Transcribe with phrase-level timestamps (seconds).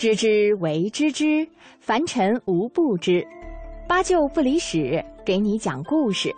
[0.00, 1.46] 知之为知之，
[1.78, 3.22] 凡尘无不知。
[3.86, 6.34] 八舅不离十，给你讲故事。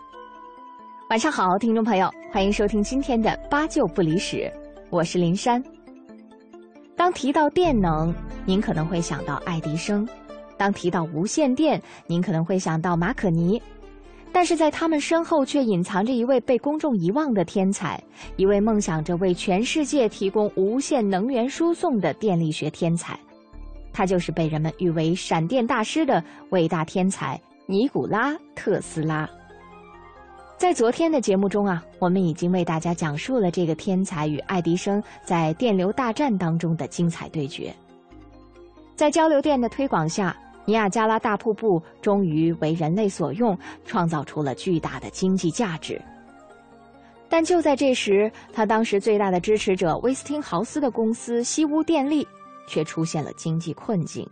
[1.10, 4.52] 晚上好，听众朋友，欢迎收听今天的八舅不离十，
[4.90, 5.62] 我是林珊。
[6.96, 8.12] 当提到电能，
[8.44, 10.04] 您可能会想到爱迪生；
[10.56, 13.62] 当提到无线电，您可能会想到马可尼。
[14.32, 18.02] 但是在他们身后，却隐藏着一位被公众遗忘的天才，
[18.34, 23.16] 一位梦想着为全世界提供无线能源输送的电力学天才。
[23.92, 29.28] 他就是被人们誉为“闪电大师”的伟大天才尼古拉·特斯拉。
[30.56, 37.74] 在昨天的节目中啊，我们已经为大家讲述了这个天才与爱迪生在电流大战当中的精彩对决。
[38.94, 40.36] 在交流电的推广下。
[40.64, 46.00] 尼亚加拉大瀑布终于为人类所用，创造出了巨大的经济价值。
[47.28, 52.24] 但就在这时，他当时最大的支持者威斯汀豪斯的公司西屋电力
[52.66, 54.28] 却出现了经济困境。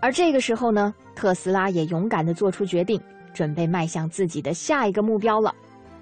[0.00, 3.00] 而这个时候呢，特斯拉也勇敢地做出决定，
[3.34, 5.54] 准备迈向自己的下一个目标了，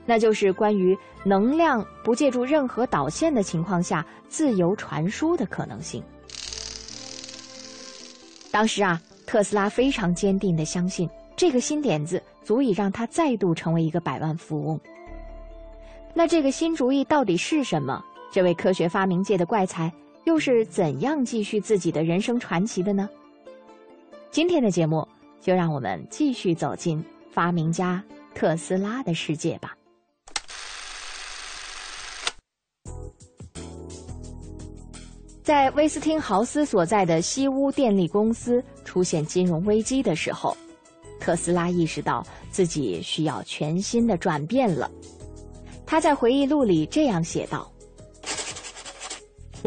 [0.05, 6.03] 那就是关于能量不借助任何导线的情况下自由传输的可能性。
[8.51, 14.81] 当时啊，特斯拉非常坚定地相信这个新点子足以让他再度成为一个百万富翁。
[16.15, 18.03] 那这个新主意到底是什么？
[18.33, 19.93] 这位科学发明界的怪才
[20.27, 23.09] 又是怎样继续自己的人生传奇的呢？
[24.29, 25.07] 今天的节目
[25.41, 28.03] 就让我们继续走进发明家
[28.35, 29.77] 特斯拉的世界吧。
[35.45, 40.57] 在威斯汀豪斯所在的西屋电力公司出现金融危机的时候，
[41.21, 44.91] 特斯拉意识到自己需要全新的转变了。
[45.87, 47.71] 他在回忆录里这样写道：“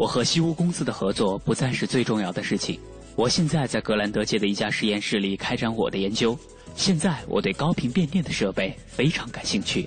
[0.00, 2.80] 我和西屋公司的合作不再是最重要的事情。
[3.16, 6.34] 我现在在格兰德街的一家实验室里开展我的研究。
[6.74, 9.86] 现在我对高频变电的设备非常感兴趣。”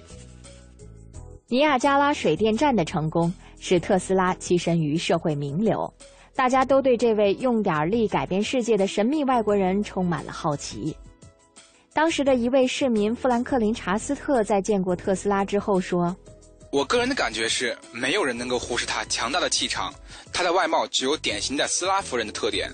[1.49, 3.33] 尼亚加拉水电站的成功。
[3.59, 5.91] 使特斯拉跻身于社会名流，
[6.35, 10.93] 大家都对这位用点力改变世界的神秘外国人充满了好奇。
[11.93, 16.13] 当时的一位市民富兰克林·查斯特在见过特斯拉之后说
[16.73, 19.93] ：“我个人的感觉是，没有人能够忽视他强大的气场。
[20.33, 22.67] 他的外貌具有典型的斯拉夫人的特点，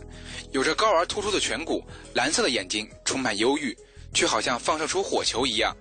[0.54, 1.84] 有着高而突出的颧骨，
[2.14, 3.78] 蓝色的眼睛，充满忧郁，
[4.14, 5.76] 却好像放射出火球一样。”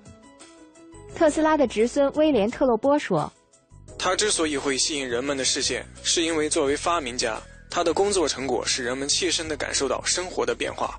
[1.14, 3.32] 特斯拉的侄孙威廉·特洛波说。
[3.96, 7.40] 他之所以会吸引人们的视线，是因为作为发明家，
[7.70, 10.98] 他的工作成果使人们切身地感受到生活的变化。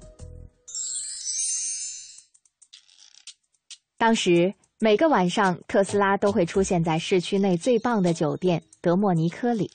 [3.98, 9.70] 当时每个晚上，特斯拉都会出现在市区内最棒的酒店德莫尼科里。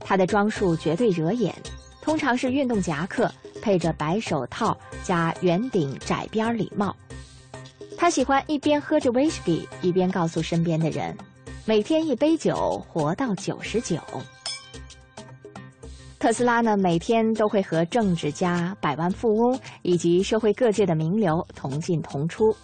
[0.00, 1.54] 他的装束绝对惹眼，
[2.02, 6.94] 通常是运动夹克配着白手套加圆顶窄边礼帽。
[7.96, 11.16] 他喜欢一边喝着威士忌，一边告诉身边的人。
[11.64, 13.98] 每天一杯酒，活到九十九。
[16.18, 22.54] 特斯拉呢，每天都会和政治家、百万富翁以及社会各界的名流同进同出。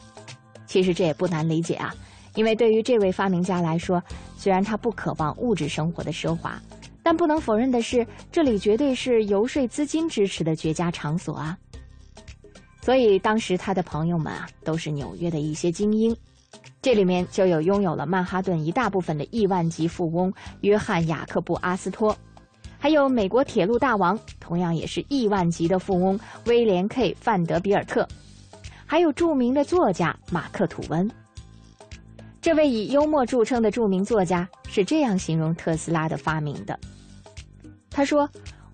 [0.71, 1.93] 其实这也不难理解啊，
[2.37, 4.01] 因为对于这位发明家来说，
[4.37, 6.63] 虽然他不渴望物质生活的奢华，
[7.03, 11.59] 但不能否认的是，这里绝对是游说资金支持的绝佳场所啊。
[12.81, 16.17] 所以当时他的朋友们啊，都是纽约的一些精英。
[16.81, 22.17] 这里面就有拥有了曼哈顿一大部分的亿万级富翁约翰·雅克布·阿斯托，
[22.79, 26.17] 还有美国铁路大王，同样也是亿万级的富翁
[26.47, 28.07] 威廉 ·K· 范德比尔特，
[28.91, 31.09] 还有著名的作家马克·吐温。
[32.43, 36.77] 这位以幽默著称的著名作家是这样形容特斯拉的发明的：
[37.89, 38.28] 他说，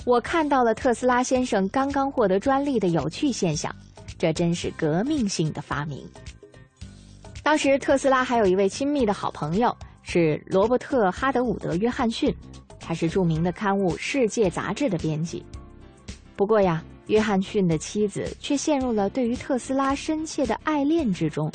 [0.07, 3.71] 我看到了特斯拉先生刚刚获得专利的有趣现象，
[4.17, 6.03] 这真是革命性的发明。
[7.43, 12.35] 当时特斯拉还有一位亲密的好朋友是罗伯特·哈德伍德·约翰逊，
[12.81, 15.45] 他是著名的刊物《世界》杂志的编辑。
[16.35, 21.51] 不过呀，约翰逊的妻子却陷入了对于特斯拉深切的爱恋之中。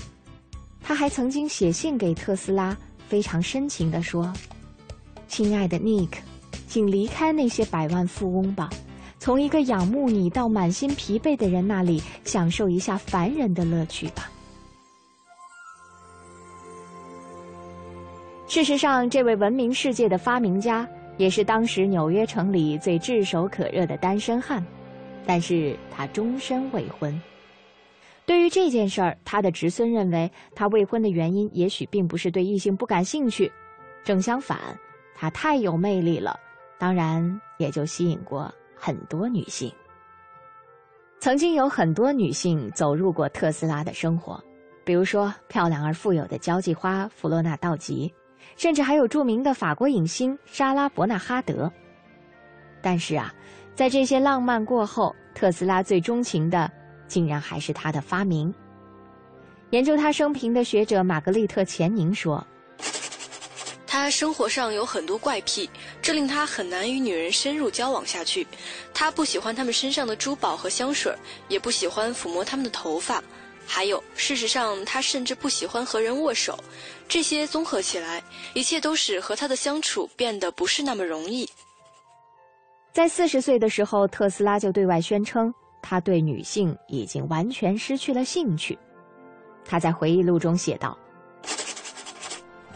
[0.83, 2.75] 他还曾经写信给特斯拉，
[3.07, 4.33] 非常深情地说
[5.27, 6.13] ：“亲爱的 Nick，
[6.67, 8.69] 请离开那些百万富翁吧，
[9.19, 14.29] 从一个仰慕你到满心疲惫的人那里享受一下凡人的乐趣吧。”
[18.47, 20.85] 事实上，这位闻名世界的发明家
[21.17, 24.61] 也是当时纽约城里最炙手可热的单身汉，
[25.25, 27.19] 但是他终身未婚。
[28.25, 33.51] 对于这件事儿，他的侄孙认为他未婚的原因也许并不是对异性不感兴趣，
[34.03, 34.57] 正相反，
[35.15, 36.39] 他太有魅力了，
[36.77, 39.71] 当然也就吸引过很多女性。
[41.19, 44.41] 曾经有很多女性走入过特斯拉的生活，
[44.83, 48.11] 比如说漂亮而富有的交际花弗洛纳道吉，
[48.55, 51.71] 甚至还有著名的法国影星莎拉伯纳哈德。
[52.81, 53.31] 但是啊，
[53.75, 56.71] 在这些浪漫过后，特斯拉最钟情的
[57.07, 58.53] 竟然还是他的发明。
[59.71, 62.45] 研究他生平的学者玛格丽特·钱宁说。
[63.87, 65.69] 他生活上有很多怪癖，
[66.01, 68.47] 这令他很难与女人深入交往下去。
[68.93, 71.13] 他不喜欢她们身上的珠宝和香水，
[71.49, 73.21] 也不喜欢抚摸她们的头发。
[73.65, 76.57] 还有，事实上，他甚至不喜欢和人握手。
[77.07, 78.23] 这些综合起来，
[78.53, 81.49] 一切都使和他的相处变得不是那么容易。
[82.93, 88.77] 在四十岁的时候，特斯拉就对外宣称，他对女性已经完全失去了兴趣。
[89.63, 90.97] 他在回忆录中写道。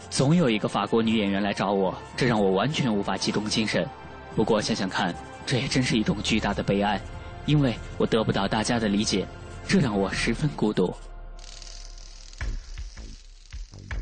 [0.08, 3.86] 总有一个法国女演员来找我，这让我完全无法集中精神。
[4.34, 5.14] 不过想想看，
[5.44, 6.98] 这也真是一种巨大的悲哀，
[7.44, 9.26] 因为我得不到大家的理解，
[9.68, 10.90] 这让我十分孤独。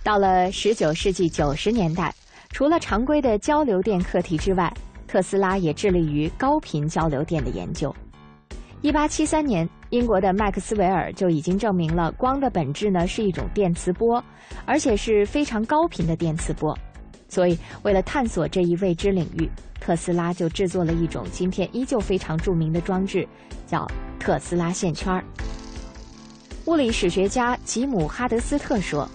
[0.04, 2.14] 到了十九世纪九十年代，
[2.50, 4.72] 除了常规的交流电课题之外，
[5.06, 7.94] 特斯拉也致力于高频交流电的研究。
[8.82, 14.22] 一八七三年，英国的麦克斯韦尔就已经证明了光的本质呢是一种电磁波，
[14.66, 16.76] 而且是非常高频的电磁波。
[17.28, 19.48] 所以，为了探索这一未知领域，
[19.80, 23.26] 特斯拉就制作了一种今天依旧非常著名的装置，
[23.66, 23.86] 叫
[24.20, 25.24] 特斯拉线圈。
[26.66, 29.08] 物理史学家吉姆·哈德斯特说：“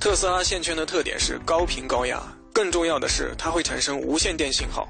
[0.00, 2.22] 特斯拉线圈的特点是高频高压，
[2.52, 4.88] 更重要的是它会产生无线电信号。”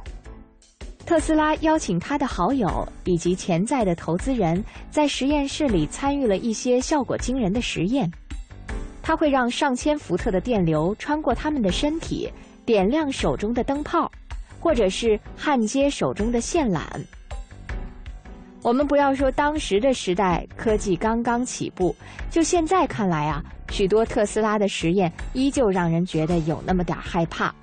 [1.06, 8.10] 特斯拉邀请他的好友以及潜在的投资人，在实验室里参与了一些效果惊人的实验。
[9.02, 12.30] 他会让上千伏特的电流穿过他们的身体，
[12.64, 14.10] 点亮手中的灯泡，
[14.58, 16.80] 或者是焊接手中的线缆。
[18.62, 21.94] 我们不要说当时的时代科技刚刚起步，
[22.30, 27.54] 就现在看来啊，许多特斯拉的实验依旧让人觉得有那么点害怕。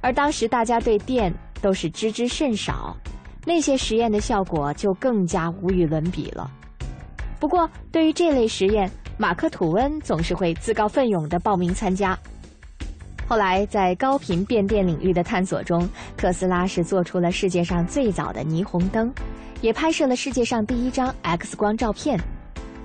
[0.00, 1.34] 而当时大家对电。
[1.64, 2.94] 都是知之甚少，
[3.46, 6.50] 那些实验的效果就更加无与伦比了。
[7.40, 12.18] 不过，对于这类实验，马克·吐温总是会自告奋勇地报名参加。
[13.26, 15.88] 后来，在高频变电领域的探索中，
[16.18, 19.10] 特斯拉是做出了世界上最早的霓虹灯，
[19.62, 22.20] 也拍摄了世界上第一张 X 光照片。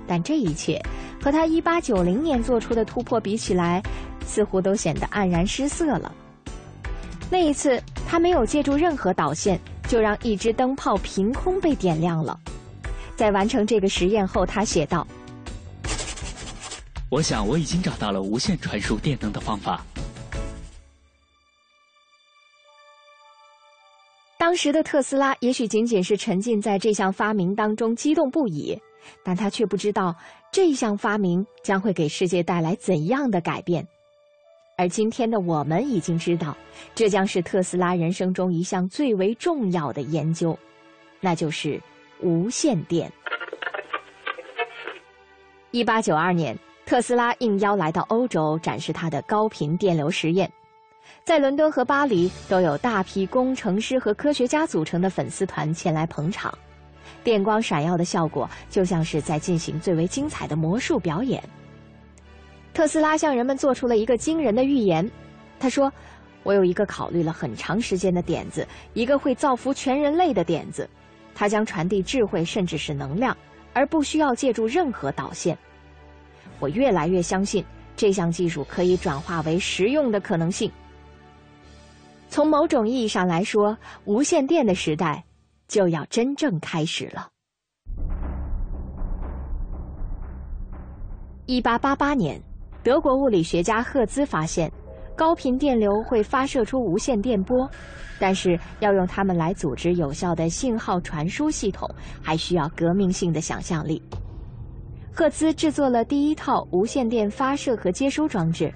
[0.06, 0.80] 但这一切
[1.22, 3.82] 和他1890年做出的突破比起来，
[4.24, 6.10] 似乎都显得黯然失色了。
[7.32, 7.80] 那一次，
[8.10, 9.56] 他没有借助任何导线，
[9.88, 12.36] 就让一只灯泡凭空被点亮了。
[13.14, 15.06] 在完成这个实验后，他写道
[17.08, 19.86] ：“我想我已经找到了无线传输电能的方法。”
[24.36, 28.76] 当时的特斯拉也许仅仅是沉浸在这项发明当中，激动不已，
[29.22, 30.12] 但他却不知道
[30.50, 33.86] 这项发明将会给世界带来怎样的改变。
[34.80, 36.56] 而今天的我们已经知道，
[36.94, 40.58] 这将是特斯拉人生中一项最为重要的研究，
[41.20, 41.78] 那就是
[42.22, 43.12] 无线电。
[45.70, 50.50] 一八九二年，特斯拉应邀来到欧洲展示他的高频电流实验，
[51.24, 56.56] 在伦敦和巴黎都有大批工程师和科学家组成的粉丝团前来捧场，
[57.22, 61.38] 电光闪耀的效果就像是在进行最为精彩的魔术表演。
[62.80, 65.06] 特斯拉向人们做出了一个惊人的预言。
[65.58, 65.92] 他说
[66.44, 70.88] ：“我有一个考虑了很长时间的点子，一个会造福全人类的点子。
[71.34, 73.36] 它将传递智慧，甚至是能量，
[73.74, 75.58] 而不需要借助任何导线。
[76.58, 77.62] 我越来越相信
[77.96, 80.72] 这项技术可以转化为实用的可能性。
[82.30, 85.22] 从某种意义上来说，无线电的时代
[85.68, 87.28] 就要真正开始了。”
[91.44, 92.40] 一八八八年。
[92.82, 94.70] 德国物理学家赫兹发现，
[95.14, 97.68] 高频电流会发射出无线电波，
[98.18, 101.86] 但是要用它们来组织有效的信号传输系统，
[102.22, 104.02] 还需要革命性的想象力。
[105.12, 108.72] 赫兹制作了第一套无线电发射和接收装置，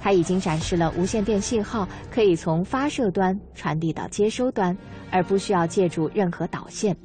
[0.00, 4.76] 他已经展示了无线电信号可以从发射端传递到接收端，
[5.12, 6.96] 而不需要借助任何导线。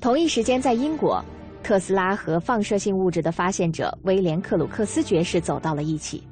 [0.00, 1.22] 同一时间，在英国。
[1.64, 6.22] 特斯拉和放射性物质的发现者威廉·克鲁克斯爵士走到了一起。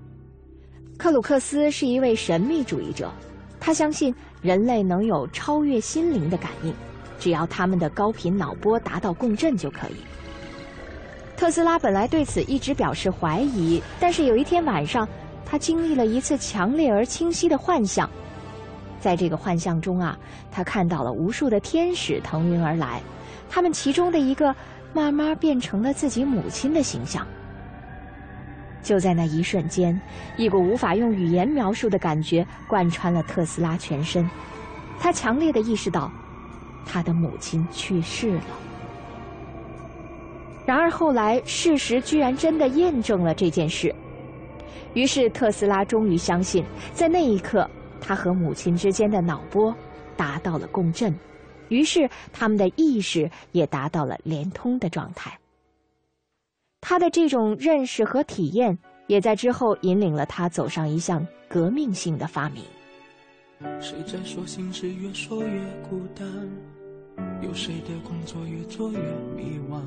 [0.99, 3.11] 克鲁克斯是一位神秘主义者，
[3.59, 6.75] 他相信人类能有超越心灵的感应，
[7.19, 9.95] 只要他们的高频脑波达到共振就可以。
[11.35, 15.09] 特斯拉本来对此一直表示怀疑，但是有一天晚上，
[15.47, 18.09] 他经历了一次强烈而清晰的幻象。
[19.01, 20.17] 在这个幻象中啊，
[20.51, 23.01] 他看到了无数的天使腾云而来，
[23.49, 24.55] 他们其中的一个
[24.95, 27.27] 慢慢变成了自己母亲的形象。
[28.83, 29.99] 就在那一瞬间，
[30.37, 34.29] 一股无法用语言描述的感觉贯穿了特斯拉全身。
[34.99, 36.11] 他强烈的意识到，
[36.85, 38.43] 他的母亲去世了。
[40.67, 43.95] 然而后来，事实居然真的验证了这件事。
[44.95, 47.69] 于是特斯拉终于相信，在那一刻，
[48.01, 49.75] 他和母亲之间的脑波
[50.17, 51.15] 达到了共振，
[51.73, 55.39] 于是他们的意识也达到了连通的状态。
[56.83, 58.77] 他的这种认识和体验，
[59.07, 62.63] 也在之后引领了他走上一项革命性的发明。
[63.81, 66.29] 谁在说心事越说越孤单？
[67.41, 68.99] 有谁的工作越做越
[69.35, 69.81] 迷惘？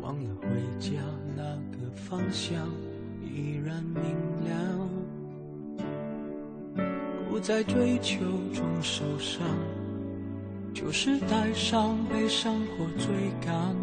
[0.00, 0.92] 忘了回家
[1.36, 1.42] 那
[1.76, 2.56] 个方向
[3.20, 4.04] 依然明
[4.44, 4.88] 亮。
[7.28, 8.18] 不再追求
[8.54, 9.46] 中受伤，
[10.72, 13.76] 就是带上悲伤或追赶。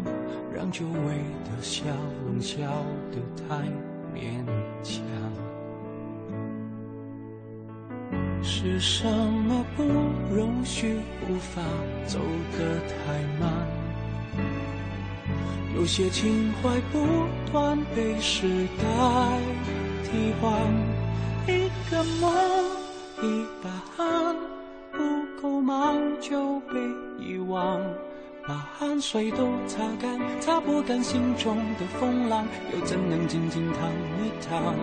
[0.52, 1.84] 让久违的笑
[2.26, 2.58] 容笑
[3.10, 3.64] 得太
[4.12, 4.44] 勉
[4.82, 5.00] 强，
[8.42, 9.84] 是什么不
[10.34, 10.96] 容许
[11.28, 11.62] 无法
[12.04, 12.18] 走
[12.52, 13.66] 得太慢？
[15.76, 17.06] 有些情怀不
[17.50, 18.84] 断被时代
[20.04, 20.50] 替换，
[21.46, 22.34] 一个梦，
[23.22, 24.36] 一把汗，
[25.00, 26.74] 不够忙就被
[27.18, 27.80] 遗忘。
[28.46, 33.88] 把汗水都擦干，擦不干心中的风浪，又怎能静静躺
[34.18, 34.74] 一躺？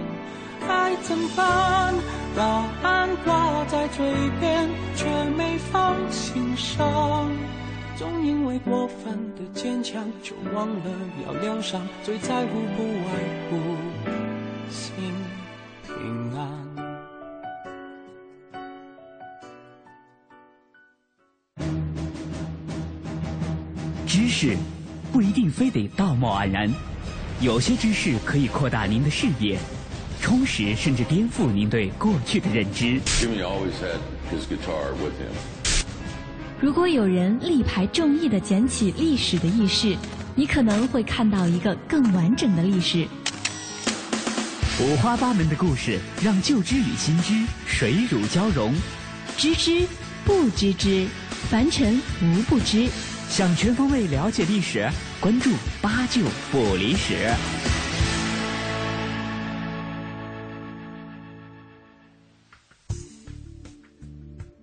[0.68, 1.94] 该怎办？
[2.36, 2.44] 答
[2.84, 4.06] 案挂在嘴
[4.40, 5.06] 边，却
[5.38, 7.30] 没放心上。
[7.96, 10.86] 总因为过分的坚强，就忘了
[11.26, 11.82] 要疗伤。
[12.04, 13.10] 最在乎不外
[13.50, 13.58] 乎
[14.70, 15.14] 心
[15.84, 16.57] 平安。
[24.08, 24.56] 知识
[25.12, 26.74] 不一定非得道貌岸然，
[27.42, 29.60] 有些知识可以扩大您的视野，
[30.22, 33.02] 充实甚至颠覆您对过去的认知。
[36.62, 39.94] 如果有人力排众议的捡起历史的意识，
[40.36, 43.06] 你可能会看到一个更完整的历史。
[44.80, 47.34] 五花八门的故事，让旧知与新知
[47.66, 48.74] 水乳交融。
[49.36, 49.86] 知之
[50.24, 51.06] 不知之，
[51.50, 52.88] 凡尘无不知。
[53.30, 54.90] 想全方位了解历史，
[55.22, 57.14] 关注八九不离十。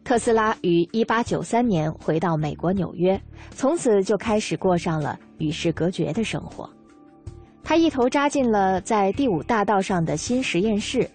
[0.03, 3.21] 特斯拉于一八九三年回到美国纽约，
[3.55, 6.69] 从此就开始过上了与世隔绝的生活。
[7.63, 11.09] 他一头扎进了在第五大道上的新实验室，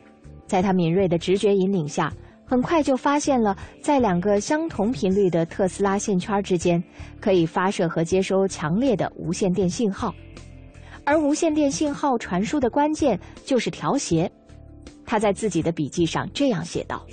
[0.47, 2.11] 在他敏锐的直觉引领下。
[2.49, 6.83] 很快就发现了，在两个相同频率的特斯拉线圈之间，
[7.21, 10.11] 可以发射和接收强烈的无线电信号，
[11.03, 14.29] 而无线电信号传输的关键就是调谐。
[15.05, 17.05] 他在自己的笔记上这样写道：“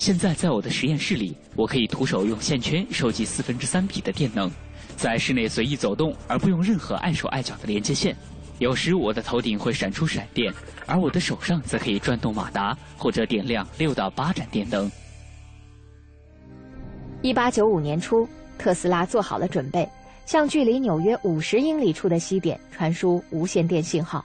[0.00, 4.50] 现在在我的实验室里，我可以徒手用线圈收集四分之三匹的电能，
[4.96, 8.16] 在室内随意走动，而不用任何碍手碍脚的连接线。”
[8.62, 10.54] 有时我的头顶会闪出闪电，
[10.86, 14.88] 而我的手上则可以转动马达或者点亮六到八盏电灯。
[17.22, 18.26] 一八九五年初，
[18.58, 19.88] 特斯拉做好了准备，
[20.26, 24.24] 向距离纽约五十英里处的西点传输无线电信号。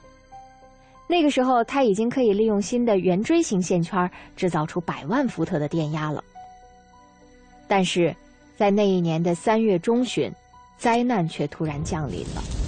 [1.07, 6.23] 那个时候，他已经可以利用新的圆锥形线圈制造出百万伏特的电压了。
[7.67, 8.15] 但是，
[8.55, 10.31] 在那一年的三月中旬，
[10.77, 12.66] 灾难却突然降临了。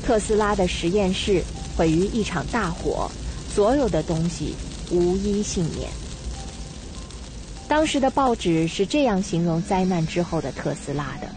[0.00, 1.42] 特斯拉的实验室
[1.76, 3.10] 毁于一场大火，
[3.48, 4.54] 所有的东西
[4.90, 5.88] 无一幸免。
[7.68, 11.28] 当时的报纸是这样形容灾难之后的特斯拉的：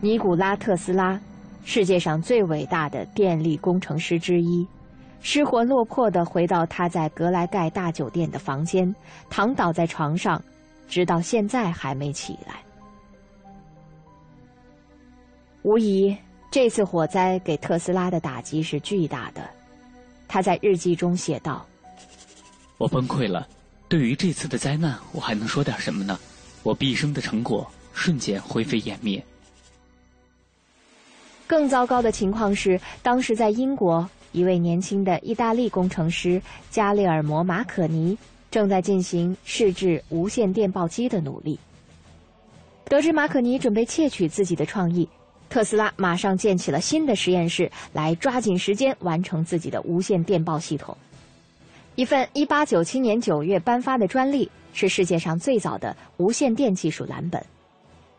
[0.00, 1.20] 尼古拉·特斯拉，
[1.64, 4.64] 世界上最伟大的电力工程师之一，
[5.20, 8.94] 失魂落魄的回到他在格莱盖大酒店的房间，
[9.28, 10.40] 躺倒在床上，
[10.88, 12.62] 直到现在还没起来。
[15.62, 16.16] 无疑。
[16.50, 19.48] 这次火灾给特斯拉的打击是巨大的，
[20.26, 21.66] 他在日记中写道
[22.78, 23.46] ：“我崩溃了。
[23.86, 26.18] 对于这次的灾难，我还能说点什么呢？
[26.62, 29.22] 我毕生的成果瞬间灰飞烟灭。”
[31.46, 36.40] 更糟糕的情况是，当时在英国，一位年轻的意大利工程师
[36.70, 38.16] 加利尔摩·马可尼
[38.50, 41.58] 正在进行试制无线电报机的努力。
[42.84, 45.06] 得知马可尼准备窃取自己的创意。
[45.48, 50.96] 特斯拉马上建起了新的实验室，来抓紧时间完成自己的无线电报系统。
[51.94, 57.44] 一份1897年9月颁发的专利是世界上最早的无线电技术蓝本，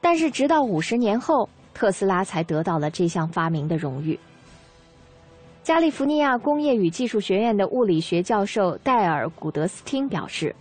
[0.01, 4.19] 但是直到五十年后，特斯拉才得到了这项发明的荣誉。
[5.63, 10.55] 加利福尼亚工业与技术学院的物理学教授戴尔·古德斯汀表示：“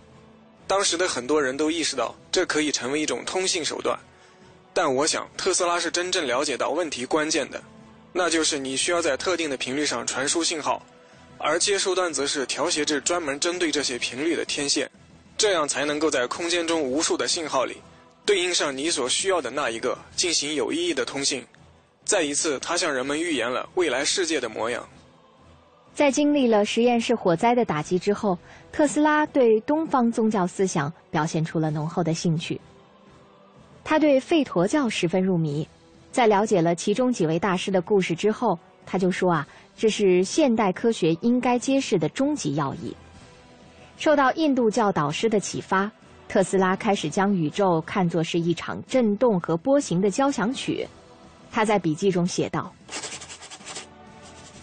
[0.67, 3.97] 当时的很多人都意识到这可以成为一种通信手段，
[4.73, 7.61] 但我想特斯拉是真正了解到问题关键的，
[8.13, 10.81] 那就是你需要在特定的频率上传输信号，
[11.37, 14.89] 而接收端则是调谐至专门针对这些频率的天线，
[15.37, 17.77] 这样才能够在空间中无数的信号里
[18.25, 21.45] 对应上你所需要的那一个，进行有意义的通信。
[22.05, 24.87] 再一次，他向人们预言了未来世界的模样。”
[25.93, 28.37] 在经历了实验室火灾的打击之后，
[28.71, 32.61] 特斯拉对东方宗教思想表现出了浓厚的兴趣。
[33.89, 35.67] 他对吠陀教十分入迷，
[36.11, 38.55] 在了解了其中几位大师的故事之后，
[38.85, 42.95] 他就说啊，这是现代科学应该揭示的终极要义。
[43.97, 45.91] 受到印度教导师的启发，
[46.27, 50.87] 特斯拉开始将宇宙看作是一场震动和波形的交响曲。
[51.51, 52.71] 他在笔记中写道。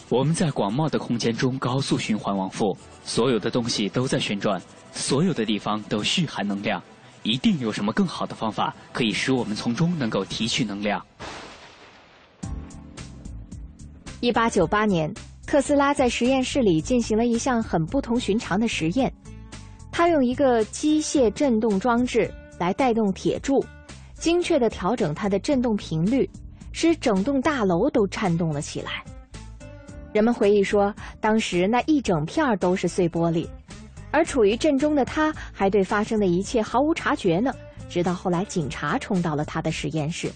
[0.09, 6.81] 我们在广袤的空间中高速循环往复，所有的东西都在旋转，所有的地方都蓄含能量，
[7.27, 11.05] 一定有什么更好的方法可以使我们从中能够提取能量。
[14.21, 15.13] 一八九八年，
[15.47, 19.13] 特斯拉在实验室里进行了一项很不同寻常的实验，
[19.93, 23.63] 他用一个机械振动装置来带动铁柱，
[24.15, 26.29] 精确地调整它的振动频率，
[26.73, 29.05] 使整栋大楼都颤动了起来。
[30.13, 33.47] 人们回忆说，当时那一整片都是碎玻璃，
[34.11, 37.53] 而处于震中的他还对发生的一切毫无察觉呢。
[37.89, 40.31] 直到后来，警察冲到了他的实验室。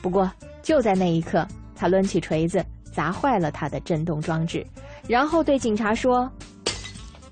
[0.00, 0.30] 不过，
[0.62, 4.64] 就在那一刻，他抡起锤子砸坏了他的震动装置，
[5.08, 6.30] 然后对警察说：“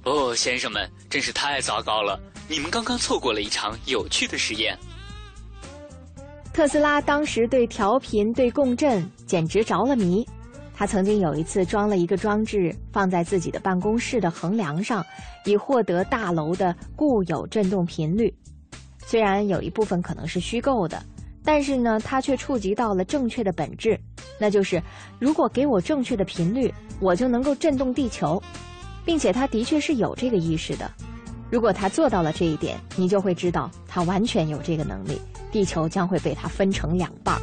[0.02, 2.18] 哦，先生们，真是太糟糕了！
[2.48, 4.76] 你们刚刚错过了一场有趣的实验。”
[6.52, 10.26] 特斯拉当时对调频、对共振简直着了迷。
[10.78, 15.04] 他曾经有一次装了一个装置放在自己的办公室的横梁上，
[15.46, 18.32] 以获得大楼的固有振动频率。
[19.06, 21.02] 虽然有一部分可能是虚构的，
[21.42, 23.98] 但是呢，他却触及到了正确的本质，
[24.38, 24.82] 那就是
[25.18, 28.42] 如果给我正确的频率，我就能够震动地球，
[29.02, 30.90] 并且他的确是有这个意识的。
[31.50, 35.18] 如果他做到了这一点，你就会知道他完全有这个能力，
[35.50, 37.40] 地球将会被他分成两半。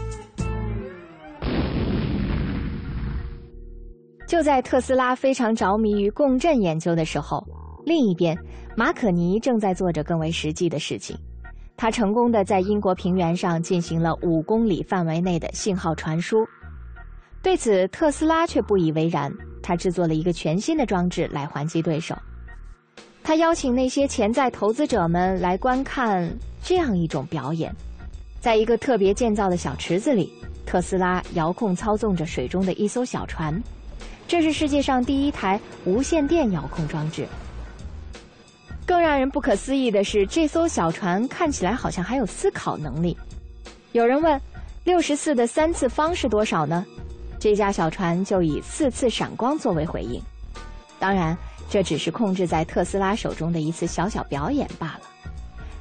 [4.27, 7.45] 就在特斯拉非常着迷于共振研究的时候，
[7.86, 8.38] 另一边，
[8.75, 11.15] 马可尼正在做着更为实际的事情。
[11.75, 16.38] 他成功的在英国平原上进行了五公里范围内的信号传输。
[17.41, 19.31] 对此，特斯拉却不以为然。
[19.62, 22.15] 他制作了一个全新的装置来还击对手。
[23.23, 26.29] 他邀请那些潜在投资者们来观看
[26.62, 27.73] 这样一种表演：
[28.39, 30.31] 在一个特别建造的小池子里，
[30.65, 33.62] 特斯拉遥控操纵着水中的一艘小船。
[34.34, 37.28] 这是世界上第一台无线电遥控装置。
[38.84, 43.15] 更让人不可思议的是，这艘小船看起来好像还有思考能力。
[43.91, 44.41] 有人问
[44.86, 46.84] ：“六十四的三次方是多少呢？”
[47.39, 50.19] 这架小船就以四次闪光作为回应。
[50.98, 51.38] 当然，
[51.69, 55.02] 这只是控制在特斯拉手中的一次小小表演罢了。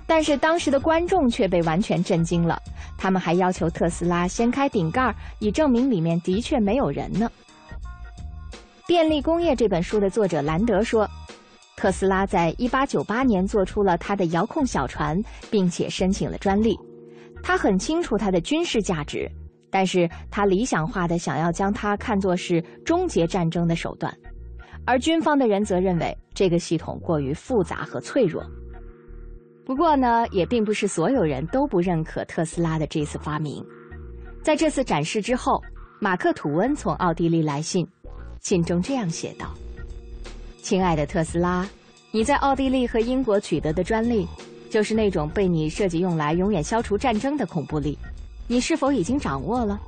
[0.07, 2.61] 但是当时的观众却被完全震惊了，
[2.99, 7.31] 他们还要求特斯拉掀开顶盖，以证明里面的确没有人呢。
[8.85, 11.09] 《电力工业》这本书的作者兰德说
[11.79, 16.77] ：“特斯拉在1898年做出了他的遥控小船，并且申请了专利。
[17.45, 19.31] 他很清楚它的军事价值，
[19.71, 24.12] 但是他理想化的想要将它看作是终结战争的手段。
[24.85, 28.45] 而军方的人则认为这个系统过于复杂和脆弱。
[29.64, 33.64] 不过呢，也并不是所有人都不认可特斯拉的这次发明。
[34.42, 35.62] 在这次展示之后，
[36.01, 37.87] 马克·吐温从奥地利来信。”
[38.42, 39.55] 信中这样写道
[40.62, 41.64] ：“亲爱的特斯拉，
[42.11, 44.26] 你在奥地利和英国取得的专利，
[44.68, 47.96] 就是那种被你设计用来永远消除战争的恐怖力。
[48.48, 49.81] 你是否已经掌握了？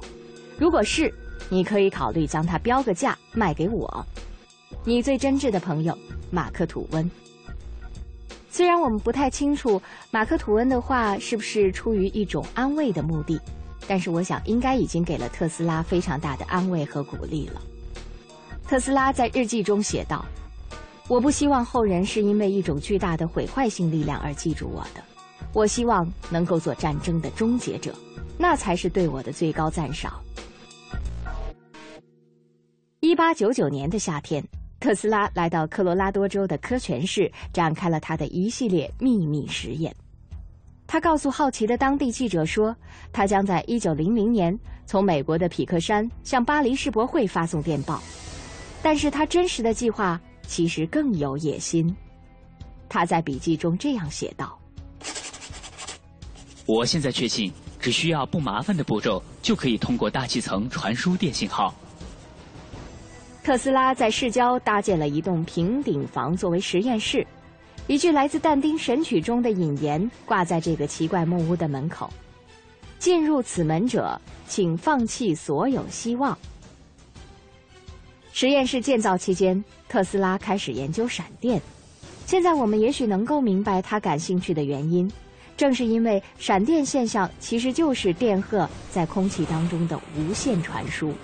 [0.56, 1.12] 如果是，
[1.48, 4.06] 你可以考虑将它标个价卖给我。
[4.84, 5.98] 你最真挚的朋友，
[6.30, 7.10] 马克·吐温。
[8.52, 13.36] 虽然我们不太清楚马克·吐温的话是不是出于一种安慰的目的，
[13.88, 17.60] 但是我想应该已经给了特斯拉非常大的安慰和鼓励了。”
[18.66, 20.24] 特斯拉在日记中写道
[21.06, 25.04] ：“我不希望后人是因为一种巨大的毁坏性力量而记住我的，
[25.52, 27.94] 我希望能够做战争的终结者，
[28.38, 30.12] 那才是对我的最高赞赏。”
[33.00, 34.42] 一八九九年的夏天，
[34.80, 39.94] 特斯拉来到科罗拉多州的科泉市，展开了他的一系列秘密实验。
[40.86, 42.74] 他告诉好奇的当地记者说，
[43.12, 48.02] 他将在1900年从美国的匹克山向巴黎世博会发送电报。
[48.84, 51.96] 但是他真实的计划其实更有野心。
[52.86, 54.58] 他在笔记中这样写道
[56.68, 61.74] ：“我现在确信，只需要不麻烦的步骤，就可以通过大气层传输电信号。”
[63.42, 67.26] 特斯拉在市郊搭建了一栋平顶房作为实验室。
[67.86, 72.10] 一句来自但丁《神曲》中的引言挂在这个奇怪木屋的门口
[73.00, 76.36] ：“进入此门者，请放弃所有希望。”
[78.36, 81.62] 实验室建造期间，特斯拉开始研究闪电。
[82.26, 85.08] 现在我们也许能够明白他感兴趣的原因，
[85.56, 91.14] 正是因为闪电现象其实就是电荷在空气当中的无线传输，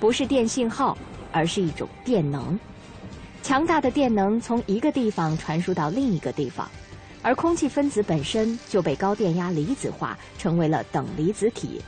[0.00, 0.98] 不是电信号，
[1.30, 2.58] 而是一种电能。
[3.44, 6.68] 强大的电能从一个地方传输到另一个地方，
[7.22, 11.80] 而空气分子本身就被高电压离子化，成为了等离子体，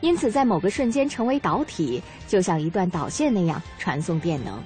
[0.00, 4.62] 因此在某个瞬间成为导体，就像一段导线那样传送电能，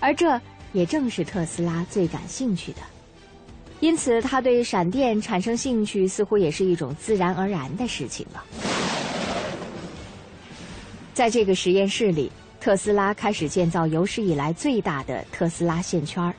[0.00, 0.40] 而这
[0.72, 2.78] 也正是特斯拉最感兴趣的。
[3.80, 8.44] 因此，他对闪电产生兴趣似乎也是一种自然而然的事情了。
[11.14, 12.30] 在这个实验室里。
[12.58, 16.34] 特斯拉开始建造有史以来最大的特斯拉线圈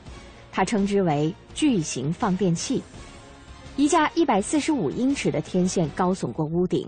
[0.52, 2.82] 他称之为巨型放电器。
[3.76, 6.86] 一架一百四十五英尺的天线高耸过屋顶，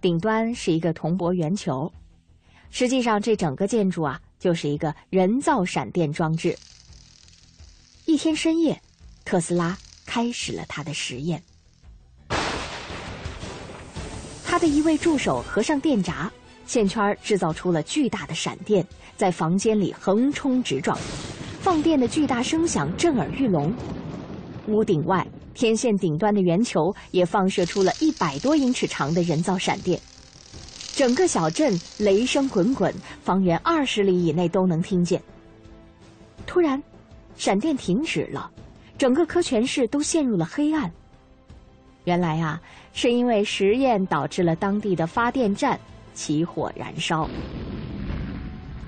[0.00, 1.90] 顶端是一个铜箔圆球。
[2.70, 6.56] 实际上，这整个建筑啊，就是一个人造闪电装置。
[8.04, 8.80] 一天深夜，
[9.24, 11.42] 特斯拉开始了他的实验。
[14.44, 16.30] 他的一位助手合上电闸。
[16.66, 18.84] 线圈制造出了巨大的闪电，
[19.16, 20.98] 在房间里横冲直撞，
[21.60, 23.72] 放电的巨大声响震耳欲聋。
[24.66, 25.24] 屋顶外，
[25.56, 29.98] 天线顶端的圆球也放射出了一百多英尺长的人造闪电，
[30.94, 35.20] 整个小镇雷声滚滚，方圆二十里以内都能听见。
[36.46, 36.80] 突然，
[37.38, 38.50] 闪电停止了，
[38.98, 40.92] 整个科泉市都陷入了黑暗。
[42.04, 42.60] 原来啊，
[42.92, 45.80] 是因为实验导致了当地的发电站。
[46.14, 47.28] 起火燃烧，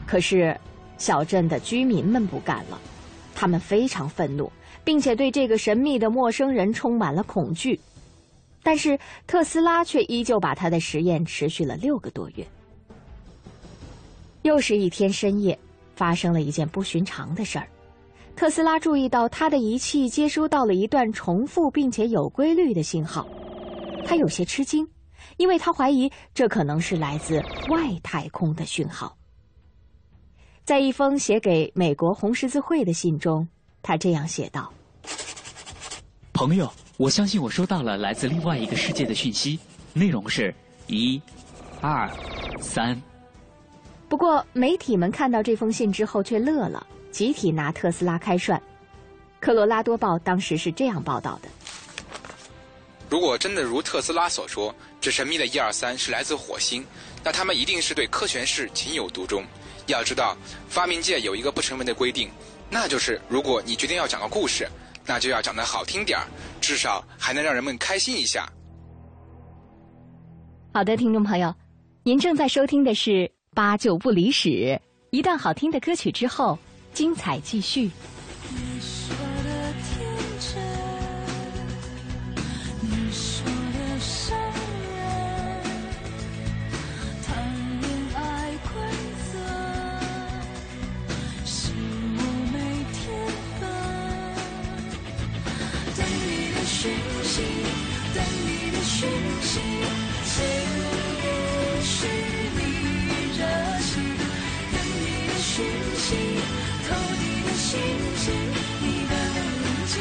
[0.07, 0.59] 可是
[0.97, 2.81] 小镇的居民们不干了，
[3.35, 4.51] 他们非常愤怒，
[4.89, 7.79] 并且对这个神秘的陌生人充满了恐惧。
[8.63, 12.47] 但是特斯拉却依旧把他的实验持续了六个多月。
[14.41, 15.59] 又是一天深夜，
[15.95, 17.69] 发生了一件不寻常的事儿。
[18.35, 23.29] 特斯拉注意到他的仪器接收到了一段重复并且有规律的信号，
[24.07, 24.89] 他有些吃惊。
[25.37, 29.15] 因为他怀疑这可能是来自外太空的讯号。
[30.65, 33.47] 在一封写给美国红十字会的信中，
[33.83, 34.73] 他这样写道
[36.39, 39.59] ：“朋友，我相信我收到了来自另外一个世界的讯息，
[39.93, 40.55] 内容是
[40.87, 41.21] 一、
[41.81, 42.09] 二、
[42.61, 42.97] 三。”
[44.09, 48.63] 不过，媒体们看到这封信之后却乐了，集体拿特斯拉开涮。
[49.41, 51.49] 科罗拉多报当时是这样报道的。
[53.11, 56.87] 如果真的如特斯拉所说，这神秘的一二三是来自火星，
[57.25, 59.43] 那他们一定是对科学士情有独钟。
[59.89, 60.37] 要知道，
[60.69, 62.31] 发明界有一个不成文的规定，
[62.71, 64.69] 那就是如果你决定要讲个故事，
[65.09, 66.27] 那就要长得好听点儿，
[66.61, 68.47] 至少还能让人们开心一下。
[70.75, 71.53] 好的，听众朋友，
[72.03, 73.11] 您正在收听的是
[73.55, 74.49] 《八九不离十》，
[75.11, 76.59] 一段好听的歌曲之后，
[76.93, 77.91] 精彩继续。
[108.81, 109.39] 你的眼
[109.87, 109.95] 睛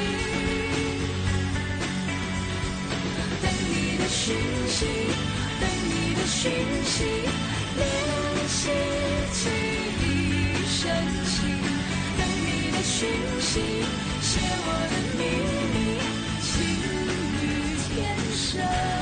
[3.41, 4.35] 等你的讯
[4.67, 4.85] 息
[5.59, 6.51] 等你的讯
[6.85, 6.95] 息
[7.75, 7.81] 连
[8.47, 8.71] 心
[9.33, 9.51] 情
[10.01, 10.03] 一
[10.67, 10.79] 生
[11.25, 11.35] 情
[12.17, 13.09] 等你的讯
[13.39, 13.51] 息
[14.21, 15.19] 写我的秘
[15.73, 15.75] 密
[16.41, 16.51] 情
[17.41, 17.43] 侣
[17.87, 17.95] 天
[18.33, 18.96] 生。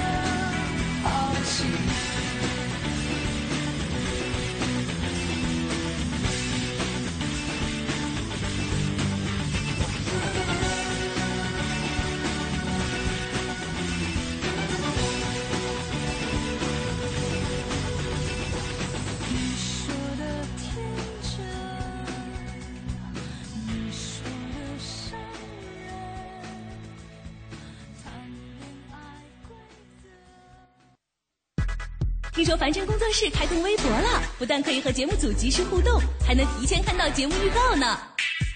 [32.57, 37.97] 凡尘工作室开通微博了，不但可以和节目组及时互动，还能提前看到节目预告呢。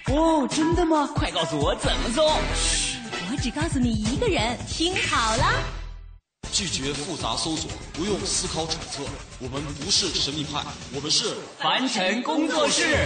[0.08, 1.10] 哦，真的吗？
[1.16, 2.28] 快告诉我怎么搜。
[2.56, 2.98] 嘘，
[3.32, 5.46] 我只告诉你一个人，听好了。
[6.52, 9.04] 拒绝复杂搜索，不用思考揣测。
[9.40, 10.64] 我们不是神秘派，
[10.96, 13.06] 我们是凡尘工作室。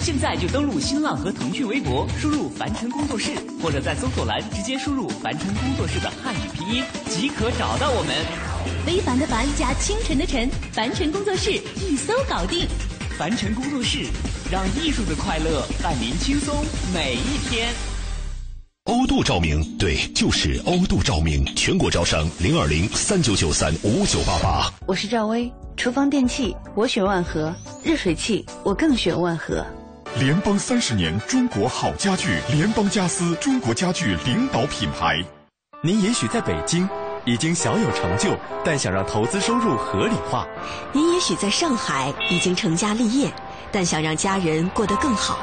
[0.00, 3.30] 现在就登录新浪和腾讯微博，输入“凡尘工作室”，
[3.62, 8.51] 或者在搜索栏直接输入“凡尘工作室”的汉语拼音，即可找到我们。
[8.84, 12.66] 非凡的凡加清晨的晨，凡尘工作室一搜搞定。
[13.18, 14.06] 凡尘工作室，
[14.50, 17.68] 让艺术的快乐伴您轻松每一天。
[18.84, 24.72] 欧度照明，对，就是欧度照明，全国招商零二零三九九三五九八八。
[24.86, 29.64] 我是赵薇，厨房电器我选万和，热水器我更选万和。
[30.18, 35.22] 联邦三十年，中国好家具，联邦家私，中国家具领导品牌。
[35.82, 36.88] 您也许在北京
[37.24, 40.46] 已经小有成就，但想让投资收入合理化；
[40.92, 43.32] 您也许在上海已经成家立业，
[43.70, 45.36] 但想让家人过得更好；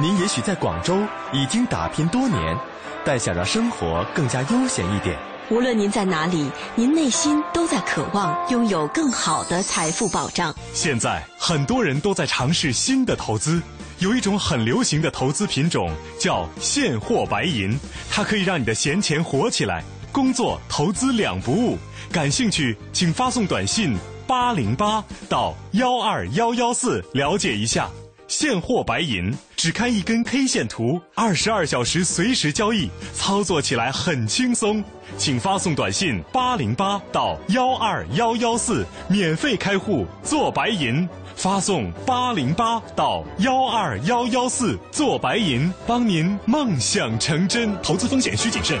[0.00, 0.96] 您也许在广州
[1.32, 2.56] 已经打拼多年，
[3.04, 5.16] 但想让生活更加悠闲一点。
[5.48, 10.52] 无论您在哪里，您内心都在渴望拥有更好的财富保障。
[10.72, 13.62] 现在很多人都在尝试新的投资。
[13.98, 17.78] 有一种很流行的投资品种叫现货白银，
[18.10, 19.82] 它可以让你的闲钱活起来，
[20.16, 21.76] 工作投资两不误。
[22.10, 23.94] 感兴趣，请发送短信
[24.26, 27.90] 八零八到幺二幺幺四了解一下。
[28.26, 34.82] 现货白银只看一根 K 线图，二十二小时随时交易，操作起来很轻松。
[35.18, 41.06] 请发送短信八零八到幺二幺幺四，免费开户做白银。
[41.36, 47.70] 发送八零八到幺二幺幺四做白银，帮您梦想成真。
[47.82, 48.80] 投资风险需谨慎。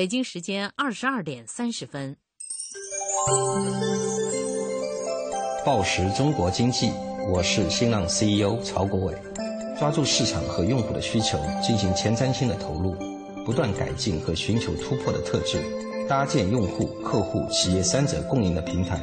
[0.00, 2.16] 北京时间二十二点三十分。
[5.62, 6.90] 报时中国经济，
[7.30, 9.14] 我是新浪 CEO 曹国伟。
[9.78, 12.96] 抓住市场和用户的需求，进行前瞻性的投入，
[13.44, 15.62] 不断改进和寻求突破的特质，
[16.08, 18.98] 搭建用户、客户、企业三者共赢的平台，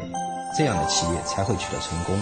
[0.57, 2.19] 这样的企业才会取得成功。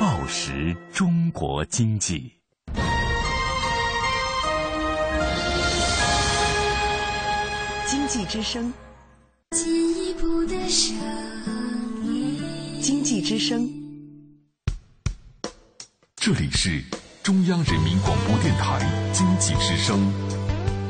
[0.00, 2.32] 报时中国经济。
[7.88, 8.72] 经济之声，
[9.52, 10.92] 进一步的声
[12.02, 12.36] 音。
[12.82, 13.70] 经济之声，
[16.16, 16.82] 这里是
[17.22, 18.80] 中央人民广播电台
[19.12, 20.00] 经济之声。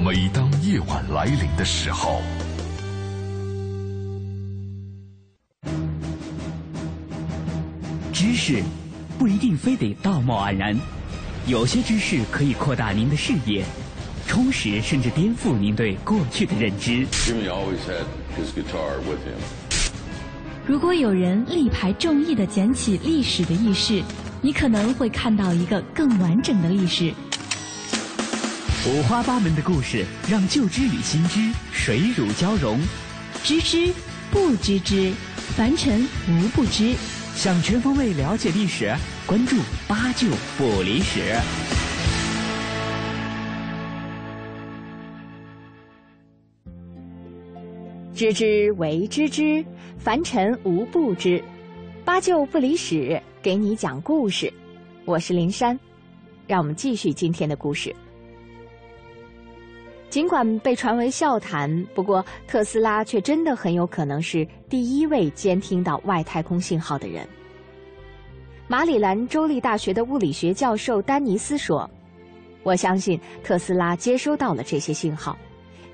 [0.03, 2.23] 每当夜晚来临的时候，
[8.11, 8.63] 知识
[9.19, 10.75] 不一定非得道貌岸然，
[11.47, 13.67] 有些知识可以扩大您的视野。
[14.27, 17.07] 充实甚至颠覆您对过去的认知。
[20.67, 24.03] 如果有人力排众议的捡起历史的意识，
[24.43, 27.13] 你可能会看到一个更完整的历史。
[28.89, 31.41] 五花八门的故事，让旧知与新知
[31.73, 32.81] 水乳交融。
[33.43, 33.93] 知之
[34.31, 35.13] 不知之，
[35.57, 36.95] 凡尘无不知。
[37.35, 38.95] 想全方位了解历史，
[39.27, 41.21] 关注八九不离十。
[48.17, 49.63] 知之为知之，
[49.99, 51.45] 凡尘无不知。
[52.03, 54.51] 八舅不离十，给你讲故事。
[55.05, 55.79] 我是林珊，
[56.47, 57.95] 让我们继续今天的故事。
[60.09, 67.29] 尽管被传为笑谈，不过特斯拉却真的很有可能是第一位监听到外太空信号的人。
[68.67, 71.89] 马里兰州立大学的物理学教授丹尼斯说
[72.65, 75.37] ：“我相信特斯拉接收到了这些信号。”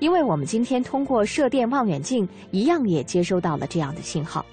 [0.03, 4.45] 因为我们今天通过射电望远镜一样也接收到了这样的信号，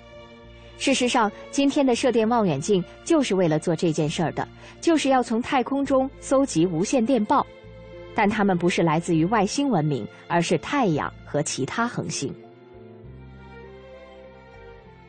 [0.78, 4.46] 事实上，今天的射电望远镜就是为了做这件事儿的，
[4.80, 7.44] 就是要从太空中搜集无线电报，
[8.14, 12.32] 但它们不是来自于外星文明，而是太阳和其他恒星。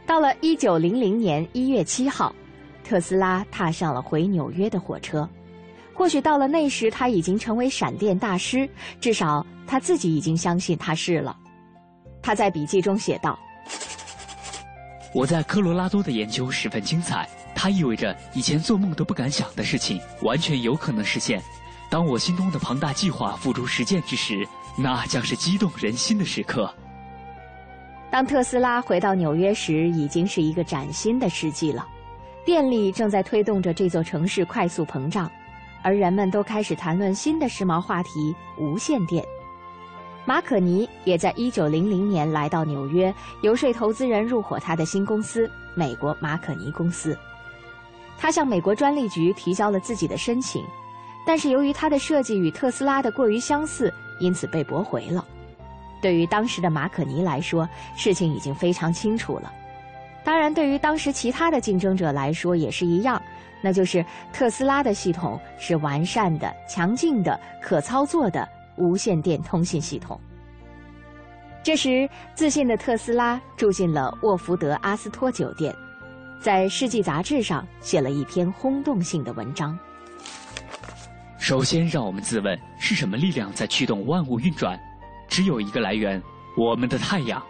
[0.08, 2.36] 到了一九零零年一月七号，
[2.84, 5.30] 特斯拉踏上了回纽约的火车。
[6.01, 8.67] 或许到了那时，他已经成为闪电大师，
[8.99, 11.37] 至少他自己已经相信他是了。
[12.23, 13.37] 他在笔记中写道。
[15.13, 21.39] 我在科罗拉多的研究十分精彩，它意味着以前做梦都不敢想的事情完全有可能实现。
[21.87, 24.43] 当我心中的庞大计划付诸实践之时，
[24.75, 26.73] 那将是激动人心的时刻。
[28.09, 31.87] 当特斯拉回到纽约时，已经是一个崭新的世纪了。
[32.43, 35.31] 电力正在推动着这座城市快速膨胀，
[35.83, 39.23] 而人们都开始谈论新的时髦话题——无线电。
[40.25, 47.17] 马可尼也在1900年来到纽约，游说投资人入伙他的新公司——美国马可尼公司。
[48.19, 50.63] 他向美国专利局提交了自己的申请，
[51.25, 55.25] 但是由于他的设计与特斯拉的过于相似，因此被驳回了。
[55.99, 59.51] 对于当时的马可尼来说，事情已经非常清楚了。
[60.23, 63.19] 当然，对于当时其他的竞争者来说也是一样，
[63.62, 68.47] 那就是特斯拉的系统是完善的、强劲的、可操作的。
[68.78, 70.19] 无线电通信系统。
[71.62, 75.76] 这时，自信的特斯拉住进了沃福德阿斯托酒店，
[76.39, 79.78] 在《世纪》杂志上写了一篇轰动性的文章。
[81.38, 84.80] 首先，让我们自问：是什么力量在驱动万物运转？
[85.28, 86.19] 只有一个来源——
[86.58, 87.43] 我们的太阳。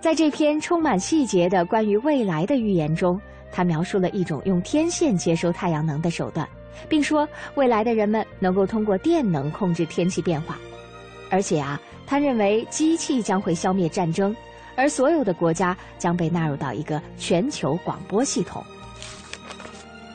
[0.00, 3.20] 在这篇充满细节的关于未来的预言中，
[3.52, 6.48] 他描述了一种用天线接收太阳能的手段。
[6.88, 10.58] 并说，未来的人们能够通过电能控制天气变化，
[11.28, 14.34] 而且啊，他认为机器将会消灭战争，
[14.76, 18.64] 而所有的国家将被纳入到一个全球广播系统。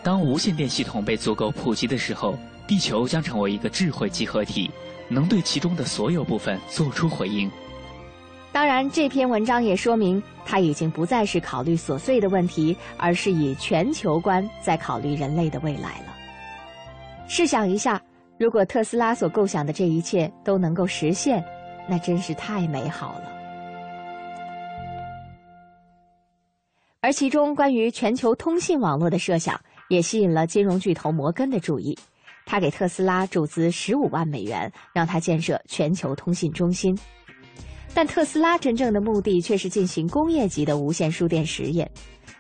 [0.02, 2.36] 当无线电系统被足够普及的时候，
[2.68, 4.72] 地球将成为一个智慧集合体，
[5.08, 7.52] 能对其中的所有部分做出回应。
[8.56, 16.16] 当然，这篇文章也说明，他已经不再是考虑琐碎的问题，而是以全球观在考虑人类的未来了。
[17.28, 18.02] 试想一下，
[18.40, 21.44] 如果特斯拉所构想的这一切都能够实现，
[21.90, 23.24] 那真是太美好了。
[27.02, 31.98] 而其中关于全球通信网络的设想，也吸引了金融巨头摩根的注意。
[32.46, 36.98] 他给特斯拉注资十五万美元，让他建设全球通信中心。
[37.96, 41.90] 但特斯拉真正的目的却是进行工业级的无线输电实验。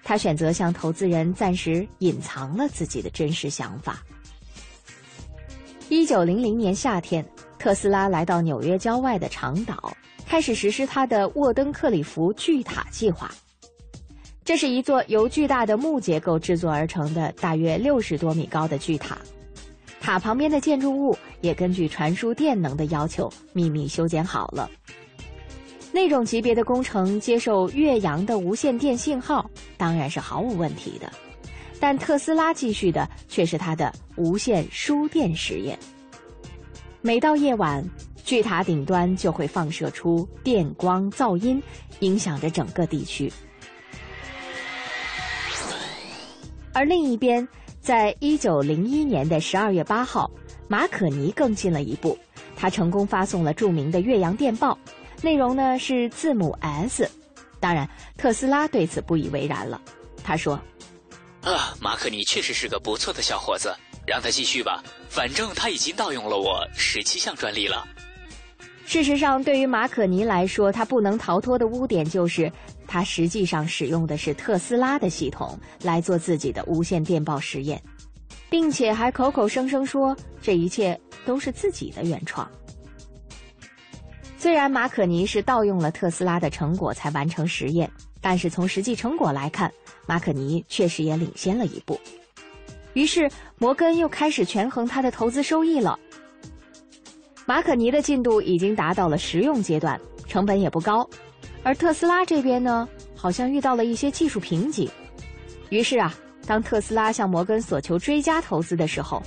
[0.04, 4.04] 他选择向投资人暂时隐藏了自己的真实想法。
[5.88, 7.26] 一九零零年夏天，
[7.58, 9.96] 特斯拉来到纽约郊外的长岛，
[10.28, 13.32] 开始实施他的沃登克里夫巨塔计划。
[14.44, 19.18] 这是一座由巨大的木结构制作而成的大约六十多米高的巨塔，
[20.02, 24.70] 塔旁边的建筑物也根据传输电能的要求秘密修剪好了。
[25.96, 31.10] 那种级别的工程接受越洋的无线电信号，当然是毫无问题的。
[31.80, 35.80] 但特斯拉继续的却是他的无线输电实验。
[37.00, 37.82] 每到夜晚，
[38.26, 41.64] 巨塔顶端就会放射出电光噪音，
[42.02, 43.32] 影响着整个地区。
[46.74, 47.48] 而另一边，
[47.80, 50.30] 在一九零一年的十二月八号，
[50.68, 52.18] 马可尼更进了一步，
[52.54, 54.78] 他成功发送了著名的越洋电报，
[55.22, 57.10] 内容呢是字母 S。
[57.60, 59.82] 当然，特斯拉对此不以为然了，
[60.24, 60.60] 他说。
[61.42, 63.72] 啊，马可尼确实是个不错的小伙子，
[64.08, 64.84] 让他继续吧。
[65.10, 67.88] 反正他已经盗用了我十七项专利了。
[68.86, 72.52] 事实上，对于马可尼来说，他不能逃脱的污点就是，
[72.88, 77.82] 他实际上使用的是特斯拉的系统来做自己的无线电报实验，
[78.50, 82.48] 并且还口口声声说这一切都是自己的原创。
[84.46, 87.90] 虽然马可尼是盗用了特斯拉的成果才完成实验，
[88.22, 89.74] 但是从实际成果来看。
[90.06, 92.00] 马可尼确实也领先了一步，
[92.94, 93.28] 于是
[93.58, 95.98] 摩根又开始权衡他的投资收益了。
[97.48, 101.10] 马可尼的进度已经达到了实用阶段，成本也不高，
[101.64, 104.88] 而特斯拉这边呢，好像遇到了一些技术瓶颈。
[105.70, 106.14] 于是啊，
[106.46, 109.24] 当特斯拉向摩根索求追加投资的时候，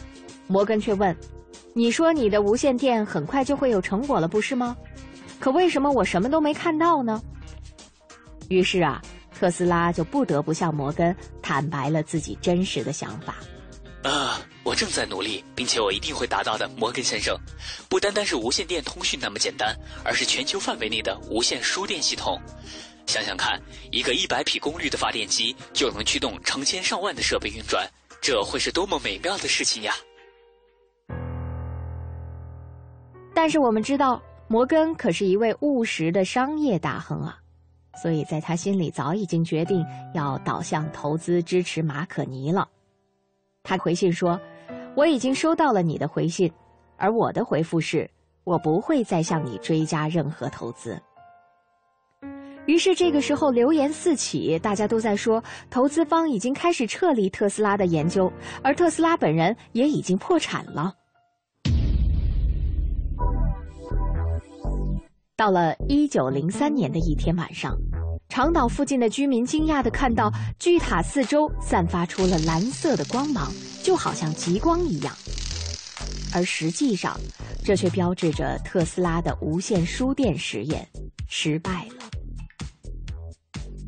[0.46, 1.12] 摩根却问
[1.74, 4.76] ：“你说你的无线电很快就会有成果了，不是吗？
[5.38, 7.22] 可为什么我什么都没看到呢？”
[8.48, 9.02] 于是啊。
[9.38, 13.36] 特斯拉就不得不向摩根坦白了自己真实的想法。
[14.02, 17.38] 啊，我正在努力，并且我一定会达到的，摩根先生。
[17.88, 22.36] 不单单是无线电通讯那么简单，而是全球范围内的无线输电系统。
[23.06, 23.62] 想想看，
[23.92, 27.88] 一个一百匹功率的发电机就能驱动成千上万的设备运转，
[28.20, 29.94] 这会是多么美妙的事情呀！
[33.32, 34.20] 但是我们知道，
[34.50, 37.38] 摩根可是一位务实的商业大亨啊，
[38.02, 39.84] 所以在他心里早已经决定
[40.14, 42.66] 要导向投资支持马可尼了。
[43.62, 44.40] 他回信说
[44.96, 46.50] ：“我已经收到了你的回信，
[46.96, 48.10] 而我的回复是，
[48.44, 50.98] 我不会再向你追加任何投资。”
[52.64, 58.32] 于是这个时候流言四起，大家都在说投资方已经开始撤离特斯拉的研究，
[58.62, 60.94] 而特斯拉本人也已经破产了。
[65.38, 67.78] 到了一九零三年的一天晚上，
[68.28, 73.48] 长岛附近的居民惊讶地看到巨塔四周散发出了蓝色的光芒，
[73.80, 75.14] 就好像极光一样。
[76.34, 77.16] 而实际上，
[77.62, 80.84] 这却标志着特斯拉的无线输电实验
[81.28, 82.90] 失败了。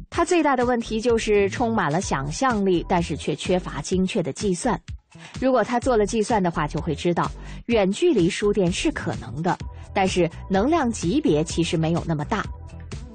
[0.09, 4.81] 它最大的问题就是充满了想象力，但是却缺乏精确的计算。
[5.41, 7.29] 如果他做了计算的话，就会知道
[7.67, 9.59] 远距离输电是可能的，
[9.95, 12.45] 但是能量级别其实没有那么大。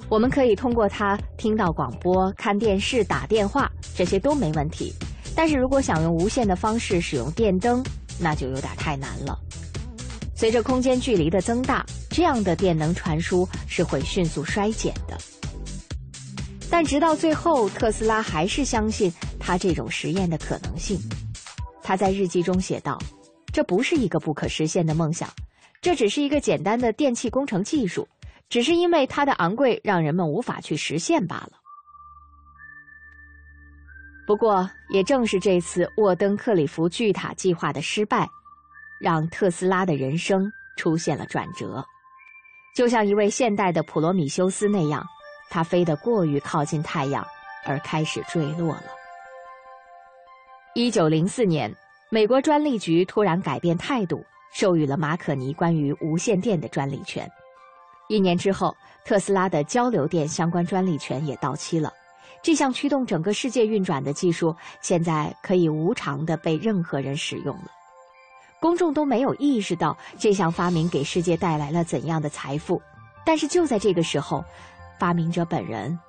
[0.09, 4.93] 我们可以通过它听到广播、看电视、打电话，这些都没问题。
[5.36, 7.84] 但是如果想用无线的方式使用电灯，
[8.19, 9.38] 那就有点太难了。
[10.36, 15.17] 随着空间距离的增大，这样的电能传输是会迅速衰减的。
[16.69, 20.99] 但直到最后，特斯拉还是相信他这种实验的可能性。
[21.82, 22.97] 他在日记中写道
[23.53, 25.30] ：“这不是一个不可实现的梦想，
[25.86, 28.07] 这只是一个简单的电气工程技术，
[28.49, 31.51] 只是因为它的昂贵让人们无法去实现罢了。”
[34.25, 38.27] 不过，也正是这次沃登克里夫巨塔计划的失败，
[38.99, 41.86] 让特斯拉的人生出现了转折，
[42.75, 45.05] 就像一位现代的普罗米修斯那样。
[45.51, 47.23] 他飞得过于靠近太阳，
[47.63, 48.86] 而开始坠落了。
[50.73, 51.71] 一九零四年，
[52.09, 57.30] 美国专利局突然改变态度，授予了马可尼关于无线电的专利权。
[58.08, 61.91] 一年之后，特斯拉的交流电相关专利权也到期了。
[62.41, 67.72] 这项驱动整个世界运转的技术，现在可以无偿的被任何人使用了。
[68.60, 72.82] 公众都没有意识到这项发明给世界带来了怎样的财富，
[73.26, 74.43] 但是就在这个时候。
[74.98, 76.00] 发明者本人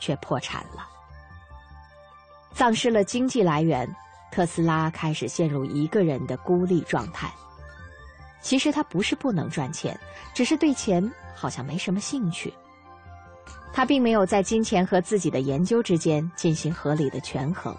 [0.00, 0.84] 却破产了，
[2.52, 3.88] 丧失了经济来源，
[4.32, 7.32] 特斯拉开始陷入一个人的孤立状态。
[8.42, 9.98] 其实他不是不能赚钱，
[10.34, 12.52] 只是对钱好像没什么兴趣。
[13.72, 17.74] 他并没有在金钱和自己的研究之间进行合理的权衡，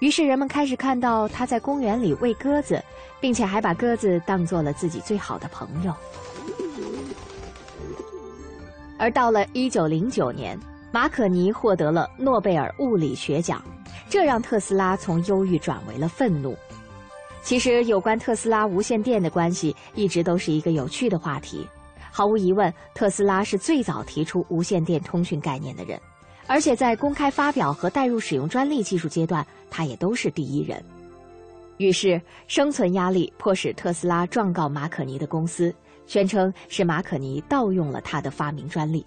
[0.00, 2.82] 于是人们开始看到他在公园里喂鸽子，
[3.20, 5.94] 并且还把鸽子当做了自己最好的朋友。
[8.98, 10.58] 而到了一九零九年，
[10.90, 13.62] 马可尼获得了诺贝尔物理学奖，
[14.08, 16.56] 这让特斯拉从忧郁转为了愤怒。
[17.46, 21.64] 其实，有关特斯拉无线电的关系一直都是一个有趣的话题。
[22.10, 25.96] 毫无疑问，特斯拉是最早提出无线电通讯概念的人，
[26.48, 30.84] 而且在公开发表和带入使用专利技术阶段，他也都是第一人。
[31.76, 35.72] 于是，生存压力迫使特斯拉状告马可尼的公司。
[36.04, 39.06] 宣称是马可尼盗用了他的发明专利，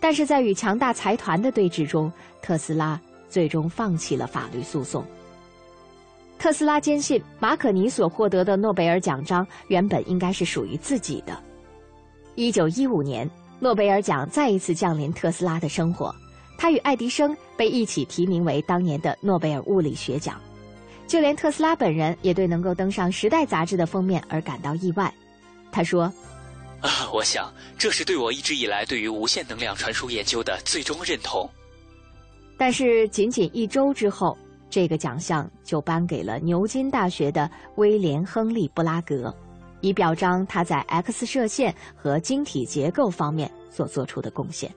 [0.00, 5.04] 但是在与强大财团的对峙中，特斯拉最终放弃了法律诉讼。
[6.44, 11.42] 特斯拉坚信马可尼所获得的诺贝尔奖章原本应该是属于自己的。
[12.34, 13.26] 一九一五年，
[13.60, 16.14] 诺贝尔奖再一次降临特斯拉的生活，
[16.58, 20.38] 他与爱迪生被一起提名为当年的诺贝尔物理学奖。
[21.06, 25.10] 就连特斯拉本人也对能够登上《时代》杂志的封面而感到意外。
[25.72, 26.12] 他说
[26.82, 31.48] ：“啊，我想这是对我一直以来对于无线能量传输研究的最终认同。”
[32.58, 34.36] 但是，仅仅一周之后，
[34.74, 39.32] 这个奖项就颁给了牛津大学的威廉·亨利·布拉格，
[39.82, 44.68] 以表彰他在 X 射线和晶体结构方面所做出的贡献。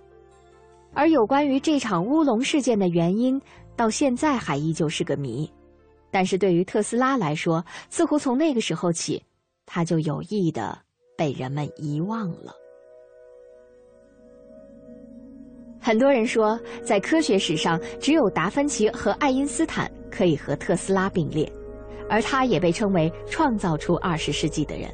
[0.94, 3.42] 而有关于这场乌龙事件的原因，
[3.76, 5.52] 到现在还依旧是个谜。
[6.12, 9.24] 但是对于特斯拉来说，似乎从那个时候起，
[9.66, 10.78] 他就有意的。
[11.18, 12.54] 被人们遗忘了。
[15.88, 21.50] 很多人说，在科学史上，只有达芬奇和爱因斯坦可以和特斯拉并列，
[22.10, 24.90] 而他也被称为创造出二十世纪的人。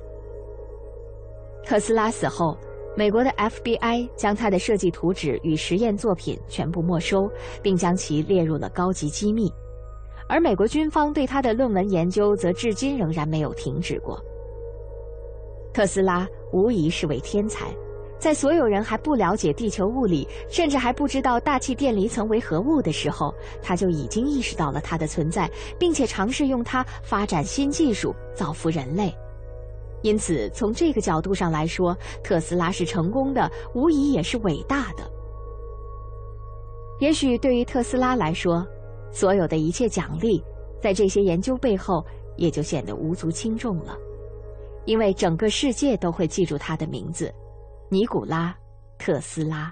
[1.65, 2.55] 特斯拉死后，
[2.95, 7.27] 美国的 FBI 将他的设计图纸与实验作品全部没收，
[7.63, 9.51] 并将其列入了高级机密，
[10.29, 14.23] 而美国军方对他的论文研究则至今仍然没有停止过。
[15.73, 17.75] 特斯拉无疑是位天才，
[18.24, 29.13] 在所有人还不了解地球物理，甚至还不知道大气电离层为何物的时候，他就已经意识到了它的存在，并且尝试用它发展新技术，造福人类。
[30.03, 31.93] 因此，从这个角度上来说，
[32.24, 35.03] 特斯拉是成功的，无疑也是伟大的。
[37.01, 38.65] 也许对于特斯拉来说，
[39.11, 40.41] 所有的一切奖励，
[40.82, 42.01] 在这些研究背后
[42.38, 43.97] 也就显得无足轻重了，
[44.86, 47.30] 因为整个世界都会记住他的名字——
[47.93, 48.51] 尼古拉·
[48.97, 49.71] 特斯拉。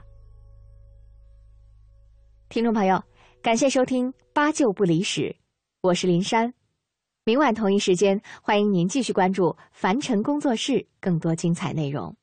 [2.50, 3.04] 听众朋友，
[3.42, 5.22] 感谢收听《八九不离十》，
[5.82, 6.54] 我是林珊。
[7.26, 12.16] 明晚同一时间，欢迎您继续关注凡尘工作室更多精彩内容。